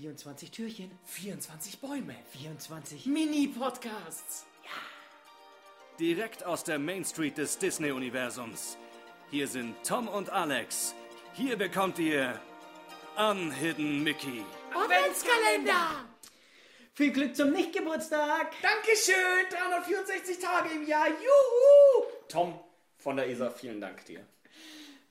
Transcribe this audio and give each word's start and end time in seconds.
24 0.00 0.50
Türchen, 0.50 0.90
24 1.04 1.78
Bäume. 1.78 2.14
24 2.32 3.04
Mini-Podcasts. 3.04 4.46
Direkt 5.98 6.42
aus 6.42 6.64
der 6.64 6.78
Main 6.78 7.04
Street 7.04 7.36
des 7.36 7.58
Disney-Universums. 7.58 8.78
Hier 9.30 9.46
sind 9.46 9.76
Tom 9.86 10.08
und 10.08 10.30
Alex. 10.30 10.94
Hier 11.34 11.58
bekommt 11.58 11.98
ihr 11.98 12.40
Unhidden 13.18 14.02
Mickey. 14.02 14.42
Adventskalender. 14.74 16.06
Viel 16.94 17.12
Glück 17.12 17.36
zum 17.36 17.50
Nichtgeburtstag! 17.52 18.52
Dankeschön. 18.62 19.50
364 19.50 20.38
Tage 20.38 20.70
im 20.76 20.86
Jahr. 20.86 21.08
Juhu. 21.08 22.06
Tom 22.26 22.58
von 22.96 23.16
der 23.16 23.28
ESA, 23.28 23.50
vielen 23.50 23.82
Dank 23.82 24.06
dir. 24.06 24.26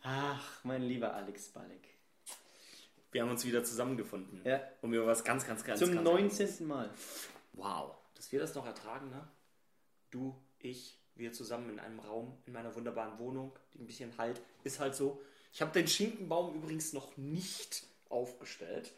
Ach, 0.02 0.64
mein 0.64 0.82
lieber 0.82 1.14
Alex 1.14 1.50
Balek. 1.50 1.99
Wir 3.12 3.24
haben 3.24 3.30
uns 3.30 3.46
wieder 3.46 3.64
zusammengefunden. 3.64 4.42
Ja. 4.44 4.62
Um 4.82 4.94
über 4.94 5.08
was 5.08 5.24
ganz, 5.24 5.46
ganz, 5.46 5.64
ganz, 5.64 5.80
Zum 5.80 5.94
ganz 5.94 6.04
19. 6.04 6.68
Mal. 6.68 6.90
Wow, 7.54 7.96
dass 8.16 8.32
wir 8.32 8.40
das 8.40 8.54
noch 8.56 8.66
ertragen, 8.66 9.10
ne? 9.10 9.28
Du, 10.12 10.36
ich, 10.60 11.00
wir 11.16 11.34
zusammen 11.34 11.70
in 11.70 11.80
einem 11.80 12.00
Raum, 12.00 12.38
in 12.46 12.54
meiner 12.54 12.76
wunderbaren 12.76 13.18
Wohnung, 13.20 13.58
die 13.74 13.80
ein 13.80 13.88
bisschen 13.88 14.18
halt, 14.18 14.42
ist 14.64 14.80
halt 14.80 14.96
so. 14.96 15.22
Ich 15.52 15.62
habe 15.62 15.72
den 15.72 15.88
Schinkenbaum 15.88 16.56
übrigens 16.56 16.94
noch 16.94 17.18
nicht 17.18 17.84
aufgestellt. 18.10 18.92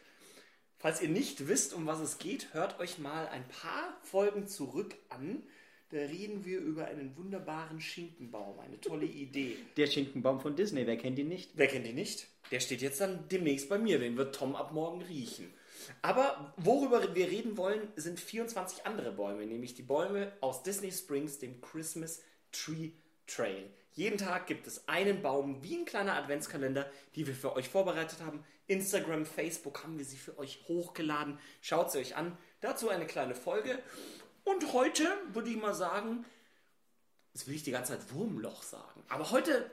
Falls 0.78 1.02
ihr 1.02 1.10
nicht 1.10 1.48
wisst, 1.48 1.74
um 1.74 1.86
was 1.86 2.00
es 2.00 2.18
geht, 2.18 2.54
hört 2.54 2.80
euch 2.80 2.98
mal 2.98 3.28
ein 3.28 3.48
paar 3.48 3.98
Folgen 4.02 4.48
zurück 4.48 4.96
an. 5.10 5.44
Da 5.92 5.98
reden 5.98 6.46
wir 6.46 6.60
über 6.60 6.86
einen 6.86 7.16
wunderbaren 7.18 7.82
Schinkenbaum. 7.82 8.60
Eine 8.60 8.80
tolle 8.80 9.06
Idee. 9.06 9.58
Der 9.78 9.88
Schinkenbaum 9.88 10.40
von 10.40 10.56
Disney, 10.56 10.88
wer 10.88 10.98
kennt 10.98 11.20
ihn 11.20 11.28
nicht? 11.28 11.52
Wer 11.56 11.68
kennt 11.68 11.86
ihn 11.86 11.96
nicht? 11.96 12.28
Der 12.50 12.62
steht 12.62 12.82
jetzt 12.82 13.02
dann 13.02 13.28
demnächst 13.30 13.68
bei 13.68 13.78
mir. 13.78 14.00
Den 14.00 14.16
wird 14.16 14.34
Tom 14.34 14.56
ab 14.56 14.72
morgen 14.72 15.02
riechen. 15.02 15.54
Aber 16.02 16.54
worüber 16.58 17.14
wir 17.14 17.30
reden 17.30 17.58
wollen, 17.58 17.90
sind 17.98 18.20
24 18.20 18.86
andere 18.86 19.12
Bäume, 19.12 19.46
nämlich 19.46 19.74
die 19.74 19.82
Bäume 19.82 20.32
aus 20.40 20.64
Disney 20.64 20.92
Springs, 20.92 21.40
dem 21.40 21.60
Christmas 21.60 22.22
Tree 22.52 22.92
Trail. 23.28 23.70
Jeden 23.94 24.18
Tag 24.18 24.48
gibt 24.48 24.68
es 24.68 24.88
einen 24.88 25.22
Baum, 25.22 25.62
wie 25.64 25.76
ein 25.76 25.86
kleiner 25.86 26.16
Adventskalender, 26.16 26.90
die 27.16 27.28
wir 27.28 27.36
für 27.36 27.56
euch 27.56 27.68
vorbereitet 27.68 28.22
haben. 28.22 28.44
Instagram, 28.68 29.26
Facebook 29.26 29.84
haben 29.84 29.98
wir 29.98 30.06
sie 30.06 30.16
für 30.16 30.38
euch 30.40 30.64
hochgeladen. 30.70 31.38
Schaut 31.62 31.92
sie 31.92 32.00
euch 32.00 32.16
an. 32.16 32.38
Dazu 32.62 32.88
eine 32.88 33.06
kleine 33.06 33.36
Folge. 33.36 33.80
Und 34.44 34.74
heute 34.74 35.08
würde 35.34 35.50
ich 35.50 35.58
mal 35.58 35.74
sagen, 35.74 36.26
jetzt 37.34 37.48
will 37.48 37.56
ich 37.56 37.64
die 37.64 37.72
ganze 37.72 37.94
Zeit 37.94 38.14
Wurmloch 38.14 38.64
sagen, 38.64 39.04
aber 39.10 39.32
heute 39.32 39.70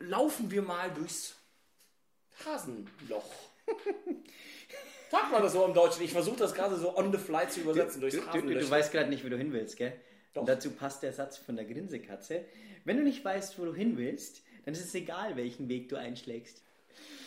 laufen 0.00 0.50
wir 0.50 0.62
mal 0.62 0.90
durchs 0.90 1.36
Hasenloch. 2.44 3.30
Sagt 5.10 5.30
man 5.30 5.42
das 5.42 5.52
so 5.52 5.64
im 5.64 5.74
Deutschen? 5.74 6.02
Ich 6.02 6.12
versuche 6.12 6.38
das 6.38 6.54
gerade 6.54 6.76
so 6.76 6.96
on 6.96 7.12
the 7.12 7.18
fly 7.18 7.48
zu 7.48 7.60
übersetzen 7.60 8.00
Du, 8.00 8.08
durchs 8.08 8.16
du, 8.16 8.22
du, 8.22 8.26
du 8.26 8.38
Hasenloch. 8.48 8.70
weißt 8.70 8.92
gerade 8.92 9.10
nicht, 9.10 9.24
wo 9.24 9.28
du 9.28 9.36
hin 9.36 9.52
willst, 9.52 9.76
gell? 9.76 9.92
Doch. 10.32 10.40
Und 10.40 10.48
dazu 10.48 10.70
passt 10.72 11.02
der 11.02 11.12
Satz 11.12 11.36
von 11.36 11.54
der 11.56 11.64
Grinsekatze. 11.64 12.44
Wenn 12.84 12.96
du 12.96 13.04
nicht 13.04 13.24
weißt, 13.24 13.58
wo 13.58 13.64
du 13.64 13.74
hin 13.74 13.96
willst, 13.96 14.42
dann 14.64 14.74
ist 14.74 14.84
es 14.84 14.94
egal, 14.94 15.36
welchen 15.36 15.68
Weg 15.68 15.88
du 15.88 15.96
einschlägst. 15.96 16.62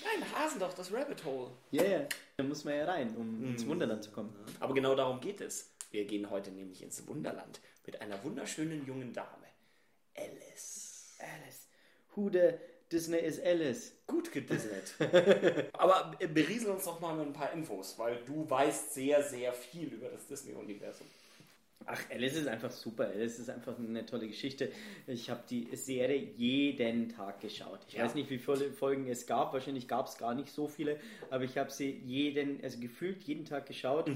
Nein, 0.04 0.26
Hasenloch, 0.36 0.74
das 0.74 0.92
Rabbit 0.92 1.24
Hole. 1.24 1.52
Ja, 1.72 1.84
yeah. 1.84 2.08
Da 2.38 2.44
muss 2.44 2.64
man 2.64 2.76
ja 2.76 2.86
rein, 2.86 3.16
um 3.16 3.44
ins 3.44 3.66
Wunderland 3.66 4.04
zu 4.04 4.12
kommen. 4.12 4.34
Aber 4.60 4.74
genau 4.74 4.96
darum 4.96 5.20
geht 5.20 5.42
es. 5.42 5.72
Wir 5.92 6.06
gehen 6.06 6.30
heute 6.30 6.52
nämlich 6.52 6.82
ins 6.84 7.08
Wunderland 7.08 7.60
mit 7.86 8.02
einer 8.02 8.22
wunderschönen 8.24 8.86
jungen 8.86 9.14
Dame. 9.14 9.48
Alice. 10.16 11.16
Alice. 11.20 11.68
Who 12.16 12.30
the 12.30 12.54
Disney 12.92 13.18
is 13.20 13.40
Alice? 13.40 13.94
Gut 14.08 14.32
gedisnet. 14.32 14.94
Aber 15.74 16.16
äh, 16.20 16.28
beriesel 16.28 16.72
uns 16.72 16.86
doch 16.86 17.00
mal 17.00 17.16
mit 17.16 17.28
ein 17.28 17.34
paar 17.34 17.54
Infos, 17.54 17.98
weil 18.00 18.18
du 18.26 18.50
weißt 18.50 18.94
sehr, 18.94 19.24
sehr 19.24 19.54
viel 19.54 19.88
über 19.94 20.10
das 20.10 20.26
Disney-Universum. 20.28 21.08
Ach, 21.86 22.02
Alice 22.10 22.36
ist 22.36 22.48
einfach 22.48 22.72
super. 22.72 23.06
Alice 23.08 23.40
ist 23.40 23.50
einfach 23.50 23.78
eine 23.78 24.06
tolle 24.06 24.28
Geschichte. 24.28 24.72
Ich 25.06 25.30
habe 25.30 25.44
die 25.50 25.74
Serie 25.76 26.18
jeden 26.18 27.08
Tag 27.10 27.40
geschaut. 27.40 27.80
Ich 27.88 27.94
Ja. 27.94 28.04
weiß 28.04 28.16
nicht, 28.16 28.30
wie 28.30 28.40
viele 28.40 28.72
Folgen 28.74 29.08
es 29.08 29.26
gab. 29.26 29.54
Wahrscheinlich 29.54 29.88
gab 29.88 30.08
es 30.08 30.18
gar 30.18 30.34
nicht 30.34 30.52
so 30.52 30.68
viele. 30.68 31.00
Aber 31.30 31.44
ich 31.46 31.58
habe 31.58 31.72
sie 31.72 31.90
jeden, 31.92 32.62
also 32.64 32.80
gefühlt 32.80 33.24
jeden 33.24 33.46
Tag 33.46 33.68
geschaut. 33.68 34.12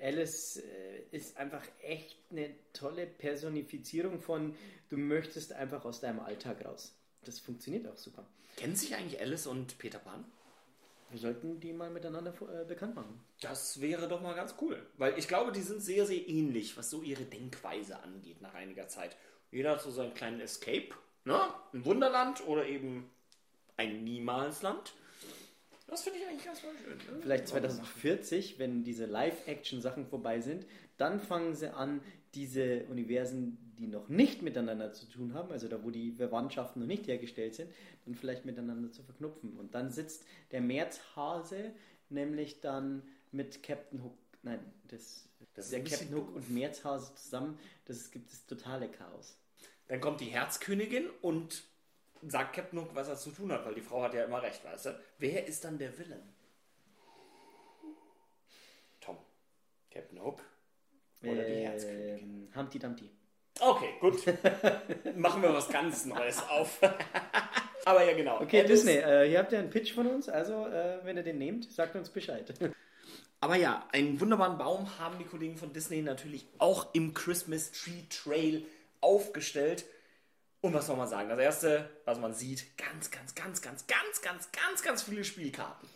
Alice 0.00 0.58
äh, 0.58 0.97
ist 1.12 1.36
einfach 1.36 1.62
echt 1.82 2.18
eine 2.30 2.50
tolle 2.72 3.06
Personifizierung 3.06 4.20
von, 4.20 4.54
du 4.88 4.96
möchtest 4.96 5.52
einfach 5.52 5.84
aus 5.84 6.00
deinem 6.00 6.20
Alltag 6.20 6.64
raus. 6.64 6.94
Das 7.24 7.38
funktioniert 7.38 7.86
auch 7.88 7.96
super. 7.96 8.26
Kennen 8.56 8.76
sich 8.76 8.94
eigentlich 8.94 9.20
Alice 9.20 9.46
und 9.46 9.78
Peter 9.78 9.98
Pan? 9.98 10.24
Wir 11.10 11.18
sollten 11.18 11.58
die 11.60 11.72
mal 11.72 11.90
miteinander 11.90 12.34
äh, 12.42 12.64
bekannt 12.64 12.94
machen. 12.94 13.20
Das 13.40 13.80
wäre 13.80 14.08
doch 14.08 14.20
mal 14.20 14.34
ganz 14.34 14.54
cool. 14.60 14.84
Weil 14.98 15.18
ich 15.18 15.26
glaube, 15.26 15.52
die 15.52 15.62
sind 15.62 15.80
sehr, 15.80 16.04
sehr 16.06 16.28
ähnlich, 16.28 16.76
was 16.76 16.90
so 16.90 17.02
ihre 17.02 17.24
Denkweise 17.24 17.98
angeht 18.00 18.42
nach 18.42 18.54
einiger 18.54 18.88
Zeit. 18.88 19.16
Jeder 19.50 19.72
hat 19.72 19.82
so 19.82 19.90
seinen 19.90 20.12
kleinen 20.14 20.40
Escape. 20.40 20.90
Ne? 21.24 21.40
Ein 21.72 21.84
Wunderland 21.84 22.46
oder 22.46 22.66
eben 22.66 23.10
ein 23.76 24.04
Niemalsland. 24.04 24.92
Das 25.88 26.02
finde 26.02 26.18
ich 26.18 26.26
eigentlich 26.26 26.44
ganz 26.44 26.60
voll 26.60 26.74
schön. 26.76 26.96
Ne? 26.96 27.22
Vielleicht 27.22 27.48
2040, 27.48 28.58
wenn 28.58 28.84
diese 28.84 29.06
Live-Action-Sachen 29.06 30.06
vorbei 30.06 30.40
sind, 30.40 30.66
dann 30.98 31.18
fangen 31.18 31.54
sie 31.54 31.74
an, 31.74 32.00
diese 32.34 32.84
Universen, 32.84 33.56
die 33.78 33.86
noch 33.86 34.08
nicht 34.08 34.42
miteinander 34.42 34.92
zu 34.92 35.06
tun 35.06 35.32
haben, 35.32 35.50
also 35.50 35.66
da, 35.66 35.82
wo 35.82 35.90
die 35.90 36.12
Verwandtschaften 36.12 36.80
noch 36.80 36.86
nicht 36.86 37.06
hergestellt 37.06 37.54
sind, 37.54 37.72
dann 38.04 38.14
vielleicht 38.14 38.44
miteinander 38.44 38.92
zu 38.92 39.02
verknüpfen. 39.02 39.56
Und 39.56 39.74
dann 39.74 39.90
sitzt 39.90 40.24
der 40.52 40.60
Märzhase 40.60 41.72
nämlich 42.10 42.60
dann 42.60 43.02
mit 43.32 43.62
Captain 43.62 44.02
Hook, 44.02 44.16
nein, 44.42 44.60
das, 44.88 45.28
Das 45.54 45.66
ist 45.66 45.72
der 45.72 45.84
Captain 45.84 46.14
Hook 46.14 46.34
und 46.34 46.50
Märzhase 46.50 47.14
zusammen, 47.14 47.58
das 47.86 48.10
gibt 48.10 48.30
das 48.30 48.44
totale 48.46 48.88
Chaos. 48.88 49.38
Dann 49.86 50.00
kommt 50.00 50.20
die 50.20 50.26
Herzkönigin 50.26 51.08
und 51.22 51.64
sagt 52.26 52.54
Captain 52.56 52.78
Hook, 52.80 52.94
was 52.94 53.08
er 53.08 53.16
zu 53.16 53.30
tun 53.30 53.52
hat, 53.52 53.64
weil 53.66 53.74
die 53.74 53.80
Frau 53.80 54.02
hat 54.02 54.14
ja 54.14 54.24
immer 54.24 54.42
recht, 54.42 54.64
weißt 54.64 54.86
du? 54.86 55.00
Wer 55.18 55.46
ist 55.46 55.64
dann 55.64 55.78
der 55.78 55.96
Villain? 55.98 56.22
Tom. 59.00 59.16
Captain 59.90 60.20
Hook 60.22 60.42
oder 61.22 61.44
die 61.44 61.54
Herzkönigin? 61.66 62.18
Ähm, 62.18 62.48
Humpty 62.54 62.78
Dumpty. 62.78 63.10
Okay, 63.60 63.90
gut. 64.00 64.22
Machen 65.16 65.42
wir 65.42 65.52
was 65.52 65.68
ganz 65.68 66.04
Neues 66.04 66.40
auf. 66.48 66.78
Aber 67.84 68.04
ja, 68.04 68.14
genau. 68.16 68.40
Okay, 68.40 68.60
Alice- 68.60 68.84
Disney, 68.84 68.96
äh, 68.98 69.28
hier 69.28 69.38
habt 69.38 69.50
ihr 69.52 69.58
einen 69.58 69.70
Pitch 69.70 69.94
von 69.94 70.06
uns, 70.06 70.28
also 70.28 70.66
äh, 70.66 70.98
wenn 71.04 71.16
ihr 71.16 71.22
den 71.22 71.38
nehmt, 71.38 71.70
sagt 71.72 71.96
uns 71.96 72.10
Bescheid. 72.10 72.52
Aber 73.40 73.56
ja, 73.56 73.86
einen 73.92 74.20
wunderbaren 74.20 74.58
Baum 74.58 74.98
haben 74.98 75.18
die 75.18 75.24
Kollegen 75.24 75.56
von 75.56 75.72
Disney 75.72 76.02
natürlich 76.02 76.46
auch 76.58 76.92
im 76.94 77.14
Christmas 77.14 77.70
Tree 77.70 78.02
Trail 78.10 78.64
aufgestellt. 79.00 79.84
Und 80.60 80.74
was 80.74 80.86
soll 80.86 80.96
man 80.96 81.08
sagen? 81.08 81.28
Das 81.28 81.38
erste, 81.38 81.88
was 82.04 82.18
man 82.18 82.34
sieht, 82.34 82.76
ganz, 82.76 83.10
ganz, 83.10 83.34
ganz, 83.34 83.62
ganz, 83.62 83.86
ganz, 83.86 84.22
ganz, 84.22 84.50
ganz, 84.52 84.82
ganz 84.82 85.02
viele 85.02 85.24
Spielkarten. 85.24 85.88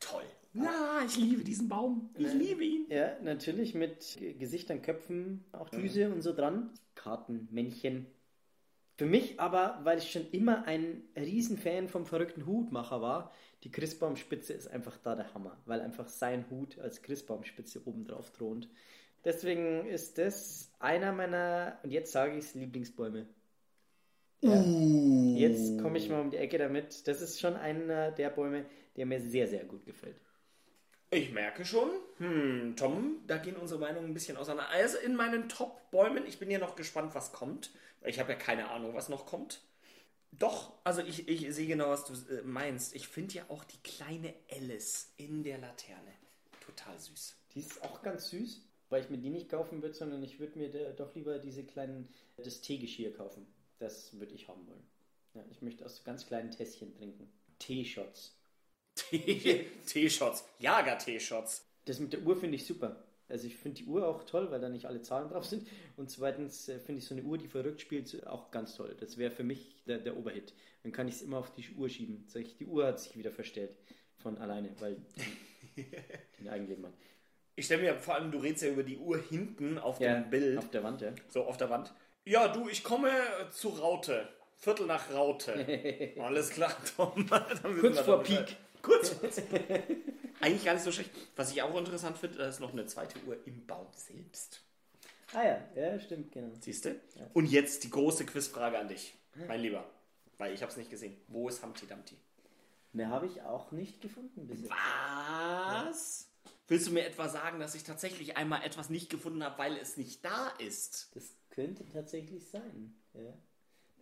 Toll. 0.00 0.24
Ja, 0.54 1.00
ich 1.06 1.16
liebe 1.16 1.44
diesen 1.44 1.68
Baum. 1.68 2.10
Ich 2.18 2.32
liebe 2.34 2.62
ihn. 2.62 2.86
Ja, 2.90 3.18
natürlich 3.22 3.74
mit 3.74 4.18
Gesichtern, 4.38 4.82
Köpfen, 4.82 5.44
auch 5.52 5.70
Düse 5.70 6.10
und 6.10 6.20
so 6.20 6.34
dran. 6.34 6.70
Karten, 6.94 7.48
Männchen. 7.50 8.06
Für 8.98 9.06
mich 9.06 9.40
aber, 9.40 9.80
weil 9.84 9.98
ich 9.98 10.12
schon 10.12 10.30
immer 10.30 10.66
ein 10.66 11.02
Riesenfan 11.16 11.88
vom 11.88 12.04
verrückten 12.04 12.44
Hutmacher 12.44 13.00
war, 13.00 13.32
die 13.64 13.70
Christbaumspitze 13.70 14.52
ist 14.52 14.68
einfach 14.68 14.98
da 14.98 15.14
der 15.14 15.32
Hammer, 15.32 15.56
weil 15.64 15.80
einfach 15.80 16.08
sein 16.08 16.44
Hut 16.50 16.78
als 16.78 17.00
Christbaumspitze 17.00 17.86
oben 17.86 18.04
drauf 18.04 18.30
thront. 18.30 18.68
Deswegen 19.24 19.86
ist 19.86 20.18
das 20.18 20.70
einer 20.80 21.12
meiner, 21.12 21.78
und 21.82 21.90
jetzt 21.90 22.12
sage 22.12 22.36
ich 22.36 22.44
es, 22.44 22.54
Lieblingsbäume. 22.54 23.26
Ja. 24.42 24.60
Jetzt 24.60 25.80
komme 25.80 25.98
ich 25.98 26.08
mal 26.08 26.20
um 26.20 26.30
die 26.30 26.36
Ecke 26.36 26.58
damit. 26.58 27.06
Das 27.06 27.20
ist 27.20 27.40
schon 27.40 27.54
einer 27.54 28.10
der 28.10 28.30
Bäume, 28.30 28.66
der 28.96 29.06
mir 29.06 29.20
sehr, 29.20 29.46
sehr 29.48 29.64
gut 29.64 29.86
gefällt. 29.86 30.16
Ich 31.10 31.30
merke 31.30 31.64
schon, 31.64 31.90
hm, 32.18 32.74
Tom, 32.76 33.22
da 33.26 33.36
gehen 33.36 33.56
unsere 33.56 33.78
Meinungen 33.78 34.10
ein 34.10 34.14
bisschen 34.14 34.36
auseinander. 34.36 34.70
Also 34.70 34.98
in 34.98 35.14
meinen 35.14 35.48
Top-Bäumen, 35.48 36.26
ich 36.26 36.38
bin 36.38 36.50
ja 36.50 36.58
noch 36.58 36.74
gespannt, 36.74 37.14
was 37.14 37.32
kommt. 37.32 37.70
Ich 38.04 38.18
habe 38.18 38.32
ja 38.32 38.38
keine 38.38 38.70
Ahnung, 38.70 38.94
was 38.94 39.08
noch 39.08 39.26
kommt. 39.26 39.60
Doch, 40.32 40.72
also 40.84 41.02
ich, 41.02 41.28
ich 41.28 41.54
sehe 41.54 41.66
genau, 41.66 41.90
was 41.90 42.06
du 42.06 42.14
äh, 42.34 42.42
meinst. 42.42 42.94
Ich 42.94 43.08
finde 43.08 43.34
ja 43.34 43.44
auch 43.48 43.64
die 43.64 43.78
kleine 43.84 44.34
Alice 44.50 45.12
in 45.18 45.42
der 45.42 45.58
Laterne 45.58 46.12
total 46.60 46.98
süß. 46.98 47.36
Die 47.54 47.60
ist 47.60 47.82
auch 47.82 48.02
ganz 48.02 48.30
süß, 48.30 48.62
weil 48.88 49.02
ich 49.02 49.10
mir 49.10 49.18
die 49.18 49.30
nicht 49.30 49.50
kaufen 49.50 49.82
würde, 49.82 49.94
sondern 49.94 50.22
ich 50.22 50.40
würde 50.40 50.58
mir 50.58 50.70
doch 50.94 51.14
lieber 51.14 51.38
diese 51.38 51.64
kleinen, 51.64 52.08
das 52.38 52.62
Teegeschirr 52.62 53.12
kaufen. 53.12 53.46
Das 53.82 54.18
würde 54.20 54.32
ich 54.34 54.46
haben 54.48 54.64
wollen. 54.68 54.82
Ja, 55.34 55.44
ich 55.50 55.60
möchte 55.60 55.84
aus 55.84 56.04
ganz 56.04 56.24
kleinen 56.26 56.50
Tässchen 56.52 56.94
trinken. 56.94 57.28
Teeshots. 57.58 58.36
Tee- 58.94 59.66
Teeshots, 59.86 60.44
Jager-Teeshots. 60.60 61.64
Das 61.86 61.98
mit 61.98 62.12
der 62.12 62.22
Uhr 62.22 62.36
finde 62.36 62.56
ich 62.56 62.64
super. 62.66 63.02
Also 63.28 63.46
ich 63.46 63.56
finde 63.56 63.78
die 63.82 63.86
Uhr 63.86 64.06
auch 64.06 64.24
toll, 64.24 64.50
weil 64.50 64.60
da 64.60 64.68
nicht 64.68 64.84
alle 64.86 65.02
Zahlen 65.02 65.28
drauf 65.30 65.44
sind. 65.46 65.66
Und 65.96 66.10
zweitens 66.10 66.68
äh, 66.68 66.78
finde 66.78 67.00
ich 67.00 67.06
so 67.06 67.14
eine 67.14 67.24
Uhr, 67.24 67.38
die 67.38 67.48
verrückt 67.48 67.80
spielt, 67.80 68.24
auch 68.26 68.50
ganz 68.52 68.76
toll. 68.76 68.94
Das 69.00 69.16
wäre 69.18 69.30
für 69.32 69.42
mich 69.42 69.82
der, 69.86 69.98
der 69.98 70.16
Oberhit. 70.16 70.54
Dann 70.84 70.92
kann 70.92 71.08
ich 71.08 71.14
es 71.16 71.22
immer 71.22 71.38
auf 71.38 71.52
die 71.54 71.68
Uhr 71.74 71.88
schieben. 71.88 72.24
Sag 72.28 72.42
ich, 72.42 72.56
die 72.56 72.66
Uhr 72.66 72.86
hat 72.86 73.00
sich 73.00 73.16
wieder 73.16 73.32
verstellt. 73.32 73.74
Von 74.18 74.38
alleine, 74.38 74.68
weil 74.78 74.96
in 76.38 76.48
Eigenleben 76.48 76.84
an. 76.84 76.92
Ich 77.56 77.64
stelle 77.66 77.82
mir 77.82 77.98
vor 77.98 78.14
allem, 78.14 78.30
du 78.30 78.38
redest 78.38 78.62
ja 78.62 78.70
über 78.70 78.82
die 78.82 78.98
Uhr 78.98 79.18
hinten 79.18 79.78
auf 79.78 79.98
Ja, 80.00 80.20
dem 80.20 80.30
Bild. 80.30 80.58
Auf 80.58 80.70
der 80.70 80.82
Wand, 80.84 81.00
ja. 81.00 81.12
So 81.28 81.44
auf 81.44 81.56
der 81.56 81.70
Wand. 81.70 81.92
Ja, 82.24 82.48
du, 82.48 82.68
ich 82.68 82.84
komme 82.84 83.10
zu 83.50 83.70
Raute. 83.70 84.28
Viertel 84.56 84.86
nach 84.86 85.12
Raute. 85.12 86.14
Alles 86.20 86.50
klar, 86.50 86.74
Tom. 86.96 87.28
Kurz 87.80 88.00
vor. 88.00 88.22
Peak. 88.22 88.56
Kurz. 88.80 89.14
Eigentlich 90.40 90.64
gar 90.64 90.74
nicht 90.74 90.84
so 90.84 90.92
schlecht. 90.92 91.10
Was 91.36 91.50
ich 91.52 91.62
auch 91.62 91.76
interessant 91.76 92.16
finde, 92.16 92.38
da 92.38 92.48
ist 92.48 92.60
noch 92.60 92.72
eine 92.72 92.86
zweite 92.86 93.18
Uhr 93.26 93.36
im 93.46 93.66
Baum 93.66 93.86
selbst. 93.94 94.62
Ah 95.32 95.44
ja, 95.44 95.68
ja, 95.74 95.98
stimmt, 95.98 96.32
genau. 96.32 96.52
Siehst 96.60 96.84
du? 96.84 97.00
Und 97.32 97.46
jetzt 97.46 97.84
die 97.84 97.90
große 97.90 98.26
Quizfrage 98.26 98.78
an 98.78 98.88
dich, 98.88 99.14
mein 99.48 99.60
Lieber. 99.60 99.84
Weil 100.38 100.52
ich 100.52 100.62
habe 100.62 100.70
es 100.70 100.76
nicht 100.76 100.90
gesehen. 100.90 101.16
Wo 101.28 101.48
ist 101.48 101.62
Humpty 101.62 101.86
Dumpty? 101.86 102.16
Ne, 102.92 103.08
habe 103.08 103.26
ich 103.26 103.40
auch 103.42 103.72
nicht 103.72 104.00
gefunden 104.00 104.46
bisher. 104.46 104.70
Was? 105.88 106.28
Willst 106.68 106.86
du 106.86 106.92
mir 106.92 107.06
etwa 107.06 107.28
sagen, 107.28 107.60
dass 107.60 107.74
ich 107.74 107.84
tatsächlich 107.84 108.36
einmal 108.36 108.62
etwas 108.64 108.90
nicht 108.90 109.08
gefunden 109.08 109.42
habe, 109.42 109.58
weil 109.58 109.76
es 109.76 109.96
nicht 109.96 110.24
da 110.24 110.48
ist? 110.58 111.10
Das 111.14 111.34
könnte 111.52 111.86
tatsächlich 111.86 112.44
sein. 112.48 112.94
Ja. 113.14 113.32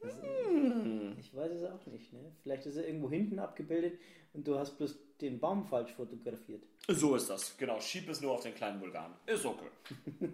Hm. 0.00 1.17
Ich 1.19 1.35
weiß 1.35 1.52
es 1.52 1.64
auch 1.64 1.85
nicht. 1.87 2.12
Ne? 2.12 2.32
Vielleicht 2.43 2.64
ist 2.64 2.76
er 2.76 2.87
irgendwo 2.87 3.11
hinten 3.11 3.38
abgebildet 3.38 4.00
und 4.32 4.49
du 4.49 4.58
hast 4.58 4.79
bloß 4.79 4.97
den 5.20 5.38
Baum 5.38 5.67
falsch 5.67 5.93
fotografiert. 5.93 6.64
So 6.88 7.14
ist 7.17 7.29
das. 7.29 7.56
Genau. 7.58 7.79
Schieb 7.81 8.08
es 8.08 8.23
nur 8.23 8.32
auf 8.32 8.43
den 8.43 8.55
kleinen 8.55 8.81
Vulkan. 8.81 9.14
Ist 9.26 9.44
okay. 9.44 9.69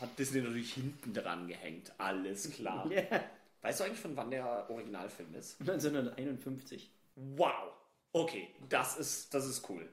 Hat 0.00 0.16
Disney 0.18 0.42
natürlich 0.42 0.74
hinten 0.74 1.12
dran 1.12 1.48
gehängt. 1.48 1.92
Alles 1.98 2.50
klar. 2.50 2.88
Ja. 2.92 3.24
Weißt 3.62 3.80
du 3.80 3.84
eigentlich, 3.84 3.98
von 3.98 4.16
wann 4.16 4.30
der 4.30 4.70
Originalfilm 4.70 5.34
ist? 5.34 5.60
1951. 5.60 6.92
Wow. 7.16 7.72
Okay, 8.12 8.50
das 8.68 8.96
ist, 8.96 9.34
das 9.34 9.46
ist 9.46 9.68
cool. 9.68 9.88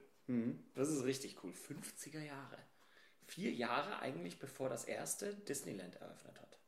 Das 0.74 0.88
ist 0.88 1.04
richtig 1.04 1.42
cool. 1.42 1.52
50er 1.52 2.22
Jahre. 2.22 2.58
Vier 3.26 3.52
Jahre 3.52 3.98
eigentlich, 4.00 4.38
bevor 4.38 4.68
das 4.68 4.84
erste 4.84 5.34
Disneyland 5.34 5.96
eröffnet 5.96 6.40
hat. 6.40 6.58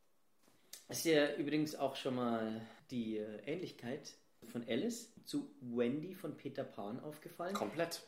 Ist 0.89 1.05
dir 1.05 1.37
übrigens 1.37 1.75
auch 1.75 1.97
schon 1.97 2.15
mal 2.15 2.61
die 2.91 3.19
äh, 3.19 3.41
Ähnlichkeit 3.45 4.15
von 4.47 4.65
Alice 4.69 5.13
zu 5.25 5.51
Wendy 5.61 6.15
von 6.15 6.37
Peter 6.37 6.65
Pan 6.65 7.01
aufgefallen? 7.01 7.55
Komplett. 7.55 8.03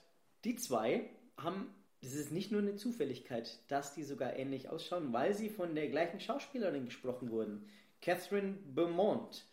Die 0.44 0.54
zwei 0.56 1.10
haben, 1.36 1.74
das 2.02 2.12
ist 2.12 2.30
nicht 2.30 2.52
nur 2.52 2.62
eine 2.62 2.76
Zufälligkeit, 2.76 3.58
dass 3.68 3.94
die 3.94 4.04
sogar 4.04 4.36
ähnlich 4.36 4.68
ausschauen, 4.68 5.12
weil 5.12 5.34
sie 5.34 5.48
von 5.48 5.74
der 5.74 5.88
gleichen 5.88 6.20
Schauspielerin 6.20 6.84
gesprochen 6.84 7.30
wurden. 7.30 7.68
Catherine 8.00 8.56
Beaumont 8.74 9.44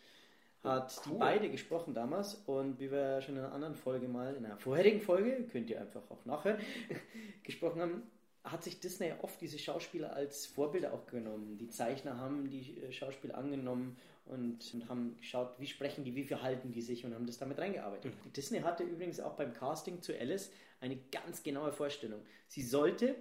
hat 0.62 1.04
die 1.04 1.10
cool. 1.10 1.18
beide 1.18 1.50
gesprochen 1.50 1.94
damals 1.94 2.34
und 2.46 2.78
wie 2.78 2.90
wir 2.90 3.20
schon 3.22 3.36
in 3.36 3.42
einer 3.42 3.52
anderen 3.52 3.74
Folge 3.74 4.08
mal, 4.08 4.34
in 4.34 4.44
einer 4.44 4.56
vorherigen 4.56 5.00
Folge, 5.00 5.44
könnt 5.50 5.70
ihr 5.70 5.80
einfach 5.80 6.02
auch 6.10 6.24
nachhören, 6.24 6.60
gesprochen 7.42 7.80
haben, 7.80 8.02
hat 8.50 8.62
sich 8.62 8.80
Disney 8.80 9.12
oft 9.22 9.40
diese 9.40 9.58
Schauspieler 9.58 10.14
als 10.14 10.46
Vorbilder 10.46 10.92
auch 10.92 11.06
genommen. 11.06 11.58
Die 11.58 11.68
Zeichner 11.68 12.18
haben 12.18 12.50
die 12.50 12.78
äh, 12.78 12.92
Schauspieler 12.92 13.36
angenommen 13.36 13.96
und, 14.26 14.74
und 14.74 14.88
haben 14.88 15.16
geschaut, 15.18 15.54
wie 15.58 15.66
sprechen 15.66 16.04
die, 16.04 16.14
wie 16.14 16.24
verhalten 16.24 16.72
die 16.72 16.82
sich 16.82 17.04
und 17.04 17.14
haben 17.14 17.26
das 17.26 17.38
damit 17.38 17.58
reingearbeitet. 17.58 18.12
Disney 18.36 18.60
hatte 18.60 18.82
übrigens 18.82 19.20
auch 19.20 19.34
beim 19.34 19.52
Casting 19.52 20.02
zu 20.02 20.18
Alice 20.18 20.50
eine 20.80 20.96
ganz 21.12 21.42
genaue 21.42 21.72
Vorstellung. 21.72 22.20
Sie 22.48 22.62
sollte 22.62 23.16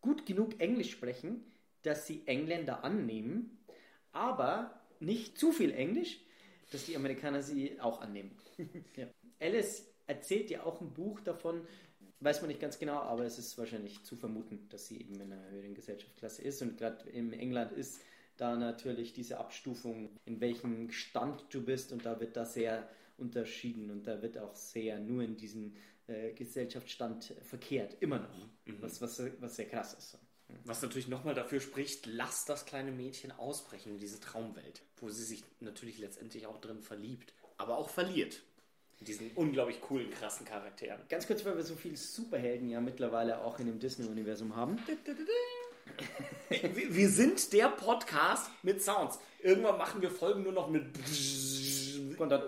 gut 0.00 0.26
genug 0.26 0.60
Englisch 0.60 0.92
sprechen, 0.92 1.44
dass 1.82 2.06
sie 2.06 2.22
Engländer 2.26 2.84
annehmen, 2.84 3.58
aber 4.12 4.80
nicht 5.00 5.38
zu 5.38 5.52
viel 5.52 5.72
Englisch, 5.72 6.20
dass 6.72 6.86
die 6.86 6.96
Amerikaner 6.96 7.42
sie 7.42 7.80
auch 7.80 8.00
annehmen. 8.00 8.36
ja. 8.96 9.06
Alice 9.40 9.86
erzählt 10.06 10.50
ja 10.50 10.64
auch 10.64 10.80
ein 10.80 10.92
Buch 10.92 11.20
davon, 11.20 11.66
weiß 12.20 12.40
man 12.40 12.48
nicht 12.48 12.60
ganz 12.60 12.78
genau, 12.78 12.98
aber 13.00 13.24
es 13.24 13.38
ist 13.38 13.56
wahrscheinlich 13.58 14.02
zu 14.04 14.16
vermuten, 14.16 14.68
dass 14.70 14.86
sie 14.86 15.00
eben 15.00 15.14
in 15.14 15.32
einer 15.32 15.50
höheren 15.50 15.74
Gesellschaftsklasse 15.74 16.42
ist. 16.42 16.62
Und 16.62 16.78
gerade 16.78 17.08
in 17.10 17.32
England 17.32 17.72
ist 17.72 18.00
da 18.36 18.56
natürlich 18.56 19.12
diese 19.12 19.38
Abstufung, 19.38 20.10
in 20.24 20.40
welchem 20.40 20.90
Stand 20.90 21.44
du 21.50 21.62
bist, 21.62 21.92
und 21.92 22.04
da 22.04 22.20
wird 22.20 22.36
da 22.36 22.44
sehr 22.44 22.88
unterschieden 23.18 23.90
und 23.90 24.06
da 24.06 24.20
wird 24.20 24.38
auch 24.38 24.54
sehr 24.54 25.00
nur 25.00 25.22
in 25.22 25.36
diesen 25.36 25.74
äh, 26.06 26.32
Gesellschaftsstand 26.32 27.34
verkehrt, 27.42 27.96
immer 28.00 28.18
noch, 28.18 28.48
was, 28.80 29.00
was, 29.00 29.22
was 29.40 29.56
sehr 29.56 29.66
krass 29.66 29.94
ist. 29.94 30.18
Was 30.64 30.82
natürlich 30.82 31.08
nochmal 31.08 31.34
dafür 31.34 31.60
spricht, 31.60 32.06
lass 32.06 32.44
das 32.44 32.66
kleine 32.66 32.92
Mädchen 32.92 33.32
ausbrechen 33.32 33.92
in 33.92 33.98
diese 33.98 34.20
Traumwelt, 34.20 34.82
wo 34.98 35.08
sie 35.08 35.24
sich 35.24 35.42
natürlich 35.60 35.98
letztendlich 35.98 36.46
auch 36.46 36.60
drin 36.60 36.82
verliebt, 36.82 37.32
aber 37.56 37.78
auch 37.78 37.88
verliert. 37.88 38.42
Diesen 39.00 39.30
unglaublich 39.34 39.80
coolen, 39.80 40.10
krassen 40.10 40.46
Charakteren. 40.46 41.00
Ganz 41.08 41.26
kurz, 41.26 41.44
weil 41.44 41.56
wir 41.56 41.64
so 41.64 41.74
viele 41.74 41.96
Superhelden 41.96 42.70
ja 42.70 42.80
mittlerweile 42.80 43.44
auch 43.44 43.58
in 43.58 43.66
dem 43.66 43.78
Disney-Universum 43.78 44.56
haben. 44.56 44.78
Wir 46.48 47.08
sind 47.08 47.52
der 47.52 47.68
Podcast 47.68 48.50
mit 48.62 48.82
Sounds. 48.82 49.18
Irgendwann 49.42 49.78
machen 49.78 50.02
wir 50.02 50.10
Folgen 50.10 50.42
nur 50.42 50.52
noch 50.52 50.68
mit. 50.68 50.84
Und 52.18 52.28
dann. 52.28 52.42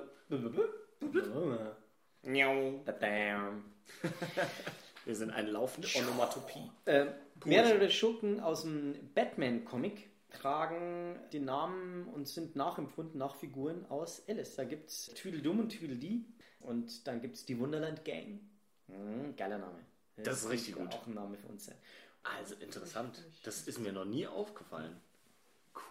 Wir 5.04 5.14
sind 5.16 5.30
eine 5.30 5.50
laufende 5.50 5.88
Onomatopie. 5.96 6.70
Äh, 6.84 7.06
mehrere 7.44 7.90
Schurken 7.90 8.40
aus 8.40 8.62
dem 8.62 8.94
Batman-Comic 9.14 10.10
tragen 10.30 11.18
den 11.32 11.46
Namen 11.46 12.08
und 12.08 12.28
sind 12.28 12.56
nachempfunden 12.56 13.18
nach 13.18 13.36
Figuren 13.36 13.86
aus 13.88 14.22
Alice. 14.28 14.56
Da 14.56 14.64
gibt 14.64 14.90
es 14.90 15.06
Tweedledum 15.14 15.60
und 15.60 15.70
Tweedledee 15.70 16.24
und 16.60 17.06
dann 17.06 17.20
gibt 17.20 17.36
es 17.36 17.44
die 17.44 17.58
Wunderland 17.58 18.04
Gang. 18.04 18.40
Mhm, 18.88 19.36
geiler 19.36 19.58
Name. 19.58 19.84
Das 20.16 20.42
ist 20.42 20.50
richtig 20.50 20.74
gut. 20.74 20.92
Auch 20.92 21.06
ein 21.06 21.14
Name 21.14 21.36
für 21.36 21.48
uns 21.48 21.66
sein. 21.66 21.76
Also 22.22 22.54
interessant. 22.56 23.24
Das 23.44 23.68
ist 23.68 23.78
mir 23.78 23.92
noch 23.92 24.04
nie 24.04 24.26
aufgefallen. 24.26 25.00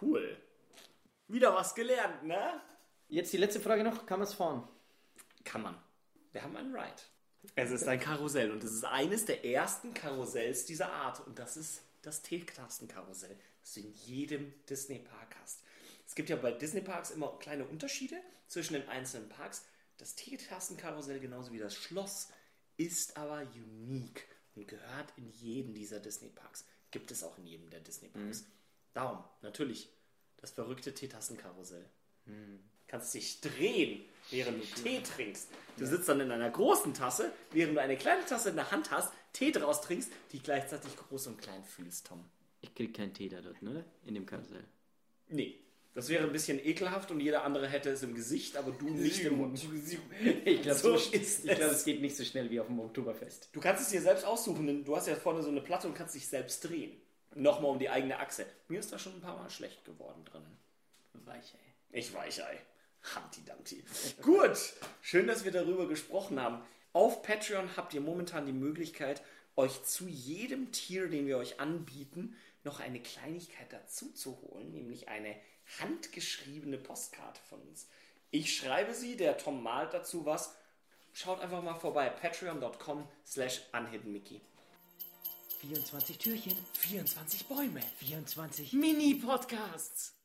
Cool. 0.00 0.36
Wieder 1.28 1.54
was 1.54 1.74
gelernt, 1.74 2.24
ne? 2.24 2.60
Jetzt 3.08 3.32
die 3.32 3.38
letzte 3.38 3.60
Frage 3.60 3.84
noch: 3.84 4.06
Kann 4.06 4.18
man 4.18 4.28
es 4.28 4.34
fahren? 4.34 4.68
Kann 5.44 5.62
man. 5.62 5.76
Wir 6.32 6.42
haben 6.42 6.56
einen 6.56 6.74
Ride. 6.74 7.02
Es 7.54 7.70
ist 7.70 7.88
ein 7.88 8.00
Karussell 8.00 8.50
und 8.50 8.62
es 8.62 8.72
ist 8.72 8.84
eines 8.84 9.24
der 9.24 9.44
ersten 9.44 9.94
Karussells 9.94 10.66
dieser 10.66 10.92
Art. 10.92 11.26
Und 11.26 11.38
das 11.38 11.56
ist 11.56 11.82
das 12.02 12.22
T-Klassen-Karussell, 12.22 13.36
das 13.60 13.74
du 13.74 13.80
in 13.80 13.92
jedem 13.92 14.52
Disney-Park 14.66 15.36
hast. 15.40 15.62
Es 16.06 16.14
gibt 16.14 16.28
ja 16.28 16.36
bei 16.36 16.52
Disney-Parks 16.52 17.10
immer 17.10 17.38
kleine 17.38 17.64
Unterschiede 17.64 18.16
zwischen 18.46 18.74
den 18.74 18.88
einzelnen 18.88 19.28
Parks. 19.28 19.64
Das 19.98 20.14
T-Klassen-Karussell, 20.14 21.20
genauso 21.20 21.52
wie 21.52 21.58
das 21.58 21.74
Schloss, 21.74 22.28
ist 22.76 23.16
aber 23.16 23.42
unique 23.54 24.26
und 24.54 24.66
gehört 24.66 25.12
in 25.16 25.28
jeden 25.32 25.74
dieser 25.74 26.00
Disney-Parks. 26.00 26.64
Gibt 26.90 27.10
es 27.10 27.22
auch 27.22 27.36
in 27.38 27.46
jedem 27.46 27.68
der 27.68 27.80
Disney-Parks. 27.80 28.46
Darum, 28.94 29.22
natürlich, 29.42 29.90
das 30.38 30.52
verrückte 30.52 30.94
Teetassen-Karussell. 30.94 31.84
Kannst 32.86 33.12
dich 33.12 33.40
drehen, 33.40 34.04
während 34.30 34.62
du 34.62 34.82
Tee 34.82 35.02
trinkst. 35.02 35.48
Du 35.76 35.86
sitzt 35.86 36.08
dann 36.08 36.20
in 36.20 36.30
einer 36.30 36.50
großen 36.50 36.94
Tasse, 36.94 37.32
während 37.50 37.76
du 37.76 37.80
eine 37.80 37.96
kleine 37.96 38.24
Tasse 38.24 38.50
in 38.50 38.56
der 38.56 38.70
Hand 38.70 38.90
hast, 38.90 39.12
Tee 39.32 39.52
draus 39.52 39.82
trinkst, 39.82 40.10
die 40.32 40.38
gleichzeitig 40.38 40.96
groß 40.96 41.26
und 41.26 41.38
klein 41.38 41.64
fühlst, 41.64 42.06
Tom. 42.06 42.24
Ich 42.60 42.74
krieg 42.74 42.94
keinen 42.94 43.12
Tee 43.12 43.28
da 43.28 43.40
dort, 43.40 43.60
ne? 43.62 43.84
In 44.06 44.14
dem 44.14 44.26
Karussell. 44.26 44.64
Nee, 45.28 45.60
das 45.98 46.08
wäre 46.10 46.22
ein 46.22 46.30
bisschen 46.30 46.64
ekelhaft 46.64 47.10
und 47.10 47.18
jeder 47.18 47.42
andere 47.42 47.66
hätte 47.66 47.90
es 47.90 48.04
im 48.04 48.14
Gesicht, 48.14 48.56
aber 48.56 48.70
du 48.70 48.88
nicht 48.88 49.24
im 49.24 49.38
Mund. 49.38 49.60
Ich 50.44 50.62
glaube, 50.62 50.78
So 50.78 50.92
glaub, 50.94 51.12
es. 51.12 51.44
es 51.44 51.84
geht 51.84 52.00
nicht 52.00 52.16
so 52.16 52.22
schnell 52.22 52.48
wie 52.50 52.60
auf 52.60 52.68
dem 52.68 52.78
Oktoberfest. 52.78 53.48
Du 53.52 53.58
kannst 53.60 53.82
es 53.82 53.88
dir 53.88 54.00
selbst 54.00 54.24
aussuchen, 54.24 54.68
denn 54.68 54.84
du 54.84 54.94
hast 54.94 55.08
ja 55.08 55.16
vorne 55.16 55.42
so 55.42 55.48
eine 55.48 55.60
Platte 55.60 55.88
und 55.88 55.94
kannst 55.94 56.14
dich 56.14 56.28
selbst 56.28 56.60
drehen. 56.60 56.92
Nochmal 57.34 57.72
um 57.72 57.80
die 57.80 57.90
eigene 57.90 58.16
Achse. 58.20 58.46
Mir 58.68 58.78
ist 58.78 58.92
da 58.92 58.98
schon 59.00 59.14
ein 59.16 59.20
paar 59.20 59.36
Mal 59.38 59.50
schlecht 59.50 59.84
geworden 59.84 60.24
drin. 60.24 60.44
Weich, 61.24 61.52
ey. 61.54 61.98
Ich 61.98 62.14
Weichei. 62.14 62.60
Humpty 63.16 63.44
Dumpty. 63.44 63.82
Gut, 64.22 64.56
schön, 65.02 65.26
dass 65.26 65.44
wir 65.44 65.50
darüber 65.50 65.88
gesprochen 65.88 66.40
haben. 66.40 66.62
Auf 66.92 67.22
Patreon 67.22 67.70
habt 67.76 67.92
ihr 67.92 68.00
momentan 68.02 68.46
die 68.46 68.52
Möglichkeit, 68.52 69.20
euch 69.56 69.82
zu 69.82 70.06
jedem 70.06 70.70
Tier, 70.70 71.08
den 71.08 71.26
wir 71.26 71.38
euch 71.38 71.58
anbieten, 71.58 72.36
noch 72.68 72.80
eine 72.80 73.00
Kleinigkeit 73.00 73.72
dazu 73.72 74.12
zu 74.12 74.40
holen, 74.42 74.70
nämlich 74.70 75.08
eine 75.08 75.34
handgeschriebene 75.80 76.78
Postkarte 76.78 77.40
von 77.48 77.60
uns. 77.62 77.88
Ich 78.30 78.56
schreibe 78.56 78.94
sie, 78.94 79.16
der 79.16 79.38
Tom 79.38 79.62
malt 79.62 79.94
dazu 79.94 80.26
was. 80.26 80.54
Schaut 81.14 81.40
einfach 81.40 81.62
mal 81.62 81.78
vorbei, 81.78 82.10
patreon.com 82.10 83.08
slash 83.26 83.62
unhiddenmickey. 83.72 84.40
24 85.60 86.18
Türchen, 86.18 86.56
24 86.74 87.46
Bäume, 87.46 87.80
24 87.98 88.74
Mini-Podcasts. 88.74 90.17